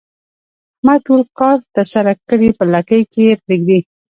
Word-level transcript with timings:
احمد 0.77 0.99
ټول 1.07 1.21
کار 1.39 1.57
ترسره 1.75 2.13
کړي 2.29 2.49
په 2.57 2.63
لکۍ 2.73 3.01
کې 3.11 3.21
یې 3.27 3.33
پرېږدي. 3.43 3.79